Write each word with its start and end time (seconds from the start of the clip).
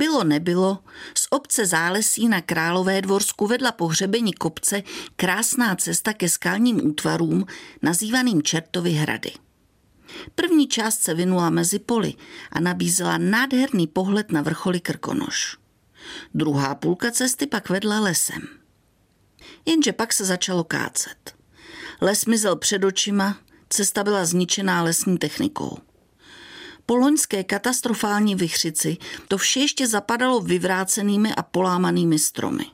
Bylo 0.00 0.24
nebylo, 0.24 0.78
z 1.14 1.26
obce 1.30 1.66
Zálesí 1.66 2.28
na 2.28 2.40
Králové 2.40 3.02
dvorsku 3.02 3.46
vedla 3.46 3.72
po 3.72 3.86
hřebení 3.86 4.32
kopce 4.32 4.82
krásná 5.16 5.76
cesta 5.76 6.12
ke 6.12 6.28
skalním 6.28 6.86
útvarům, 6.86 7.46
nazývaným 7.82 8.42
Čertovy 8.42 8.90
hrady. 8.90 9.32
První 10.34 10.68
část 10.68 11.02
se 11.02 11.14
vinula 11.14 11.50
mezi 11.50 11.78
poli 11.78 12.14
a 12.52 12.60
nabízela 12.60 13.18
nádherný 13.18 13.86
pohled 13.86 14.32
na 14.32 14.42
vrcholy 14.42 14.80
Krkonoš. 14.80 15.56
Druhá 16.34 16.74
půlka 16.74 17.10
cesty 17.10 17.46
pak 17.46 17.68
vedla 17.68 18.00
lesem. 18.00 18.42
Jenže 19.66 19.92
pak 19.92 20.12
se 20.12 20.24
začalo 20.24 20.64
kácet. 20.64 21.34
Les 22.00 22.26
mizel 22.26 22.56
před 22.56 22.84
očima, 22.84 23.38
cesta 23.68 24.04
byla 24.04 24.24
zničená 24.24 24.82
lesní 24.82 25.18
technikou. 25.18 25.78
Po 26.90 26.96
loňské 26.96 27.44
katastrofální 27.44 28.34
vychřici 28.34 28.96
to 29.28 29.38
vše 29.38 29.60
ještě 29.60 29.86
zapadalo 29.86 30.40
vyvrácenými 30.40 31.34
a 31.34 31.42
polámanými 31.42 32.18
stromy. 32.18 32.66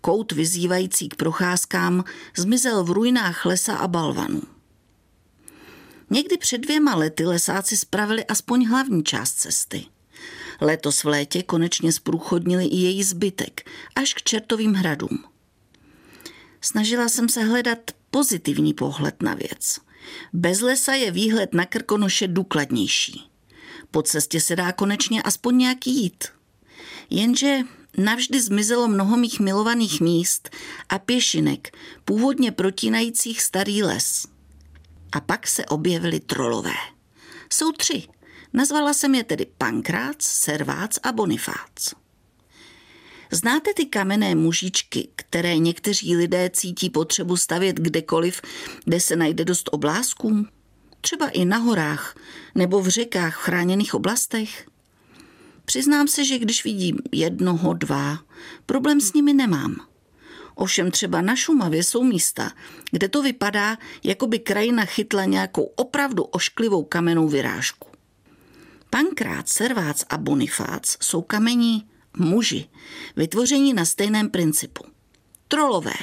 Kout 0.00 0.32
vyzývající 0.32 1.08
k 1.08 1.14
procházkám 1.14 2.04
zmizel 2.36 2.84
v 2.84 2.90
ruinách 2.90 3.44
lesa 3.46 3.76
a 3.76 3.88
balvanů. 3.88 4.42
Někdy 6.10 6.36
před 6.36 6.58
dvěma 6.58 6.94
lety 6.94 7.24
lesáci 7.24 7.76
spravili 7.76 8.24
aspoň 8.24 8.66
hlavní 8.66 9.04
část 9.04 9.32
cesty. 9.32 9.86
Letos 10.60 11.04
v 11.04 11.08
létě 11.08 11.42
konečně 11.42 11.92
zprůchodnili 11.92 12.64
i 12.64 12.76
její 12.76 13.02
zbytek, 13.02 13.70
až 13.96 14.14
k 14.14 14.22
čertovým 14.22 14.74
hradům. 14.74 15.24
Snažila 16.60 17.08
jsem 17.08 17.28
se 17.28 17.44
hledat 17.44 17.78
pozitivní 18.10 18.74
pohled 18.74 19.22
na 19.22 19.34
věc. 19.34 19.89
Bez 20.32 20.60
lesa 20.60 20.94
je 20.94 21.10
výhled 21.10 21.54
na 21.54 21.66
Krkonoše 21.66 22.28
důkladnější. 22.28 23.30
Po 23.90 24.02
cestě 24.02 24.40
se 24.40 24.56
dá 24.56 24.72
konečně 24.72 25.22
aspoň 25.22 25.58
nějaký 25.58 26.02
jít. 26.02 26.24
Jenže 27.10 27.58
navždy 27.98 28.40
zmizelo 28.40 28.88
mnoho 28.88 29.16
mých 29.16 29.40
milovaných 29.40 30.00
míst 30.00 30.50
a 30.88 30.98
pěšinek, 30.98 31.76
původně 32.04 32.52
protínajících 32.52 33.42
starý 33.42 33.82
les. 33.82 34.26
A 35.12 35.20
pak 35.20 35.46
se 35.46 35.66
objevily 35.66 36.20
trolové. 36.20 36.74
Jsou 37.52 37.72
tři. 37.72 38.08
Nazvala 38.52 38.94
jsem 38.94 39.14
je 39.14 39.24
tedy 39.24 39.46
Pankrác, 39.58 40.22
Servác 40.22 40.98
a 41.02 41.12
Bonifác. 41.12 41.94
Znáte 43.32 43.74
ty 43.74 43.86
kamenné 43.86 44.34
mužičky, 44.34 45.08
které 45.16 45.58
někteří 45.58 46.16
lidé 46.16 46.50
cítí 46.52 46.90
potřebu 46.90 47.36
stavět 47.36 47.76
kdekoliv, 47.76 48.40
kde 48.84 49.00
se 49.00 49.16
najde 49.16 49.44
dost 49.44 49.68
oblázků? 49.72 50.46
Třeba 51.00 51.28
i 51.28 51.44
na 51.44 51.56
horách 51.56 52.16
nebo 52.54 52.82
v 52.82 52.88
řekách 52.88 53.36
v 53.36 53.40
chráněných 53.40 53.94
oblastech? 53.94 54.66
Přiznám 55.64 56.08
se, 56.08 56.24
že 56.24 56.38
když 56.38 56.64
vidím 56.64 56.98
jednoho, 57.12 57.74
dva, 57.74 58.18
problém 58.66 59.00
s 59.00 59.12
nimi 59.12 59.32
nemám. 59.32 59.76
Ovšem 60.54 60.90
třeba 60.90 61.20
na 61.20 61.36
Šumavě 61.36 61.84
jsou 61.84 62.04
místa, 62.04 62.52
kde 62.90 63.08
to 63.08 63.22
vypadá, 63.22 63.78
jako 64.04 64.26
by 64.26 64.38
krajina 64.38 64.84
chytla 64.84 65.24
nějakou 65.24 65.62
opravdu 65.62 66.22
ošklivou 66.22 66.84
kamennou 66.84 67.28
vyrážku. 67.28 67.88
Pankrát, 68.90 69.48
Servác 69.48 70.04
a 70.08 70.18
Bonifác 70.18 70.96
jsou 71.02 71.22
kamení 71.22 71.90
muži, 72.16 72.68
vytvoření 73.16 73.74
na 73.74 73.84
stejném 73.84 74.30
principu. 74.30 74.84
Trolové. 75.48 75.94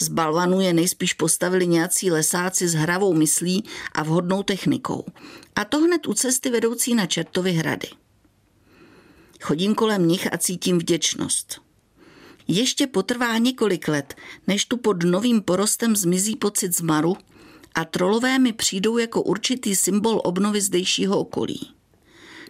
Z 0.00 0.08
balvanu 0.08 0.60
je 0.60 0.72
nejspíš 0.72 1.12
postavili 1.12 1.66
nějací 1.66 2.10
lesáci 2.10 2.68
s 2.68 2.74
hravou 2.74 3.14
myslí 3.14 3.64
a 3.92 4.02
vhodnou 4.02 4.42
technikou. 4.42 5.04
A 5.56 5.64
to 5.64 5.78
hned 5.78 6.06
u 6.06 6.14
cesty 6.14 6.50
vedoucí 6.50 6.94
na 6.94 7.06
Čertovy 7.06 7.52
hrady. 7.52 7.88
Chodím 9.40 9.74
kolem 9.74 10.08
nich 10.08 10.32
a 10.32 10.38
cítím 10.38 10.78
vděčnost. 10.78 11.60
Ještě 12.48 12.86
potrvá 12.86 13.38
několik 13.38 13.88
let, 13.88 14.14
než 14.46 14.64
tu 14.64 14.76
pod 14.76 15.02
novým 15.02 15.42
porostem 15.42 15.96
zmizí 15.96 16.36
pocit 16.36 16.76
zmaru 16.76 17.16
a 17.74 17.84
trolové 17.84 18.38
mi 18.38 18.52
přijdou 18.52 18.98
jako 18.98 19.22
určitý 19.22 19.76
symbol 19.76 20.20
obnovy 20.24 20.60
zdejšího 20.60 21.18
okolí. 21.18 21.70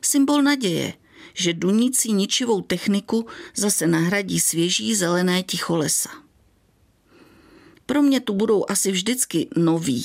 Symbol 0.03 0.43
naděje, 0.43 0.95
že 1.35 1.53
dunící 1.53 2.13
ničivou 2.13 2.61
techniku 2.61 3.27
zase 3.57 3.87
nahradí 3.87 4.41
svěží 4.41 4.95
zelené 4.95 5.43
ticho 5.43 5.77
lesa. 5.77 6.11
Pro 7.87 8.03
mě 8.03 8.21
tu 8.21 8.35
budou 8.35 8.65
asi 8.69 8.93
vždycky 8.93 9.49
noví, 9.57 10.05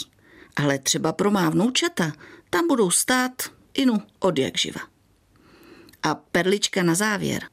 ale 0.56 0.80
třeba 0.80 1.14
pro 1.14 1.32
má 1.32 1.50
vnoučata 1.50 2.14
tam 2.50 2.68
budou 2.68 2.92
stát 2.92 3.32
inu 3.74 4.02
od 4.20 4.40
jak 4.40 4.58
živa. 4.58 4.82
A 6.04 6.16
perlička 6.16 6.84
na 6.84 6.96
závěr. 6.96 7.50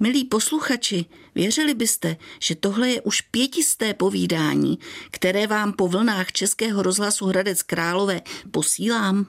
Milí 0.00 0.24
posluchači, 0.24 1.04
věřili 1.34 1.74
byste, 1.74 2.16
že 2.40 2.54
tohle 2.54 2.90
je 2.90 3.02
už 3.02 3.20
pětisté 3.20 3.94
povídání, 3.94 4.78
které 5.10 5.46
vám 5.46 5.72
po 5.72 5.88
vlnách 5.88 6.32
Českého 6.32 6.82
rozhlasu 6.82 7.26
Hradec 7.26 7.62
Králové 7.62 8.20
posílám? 8.50 9.22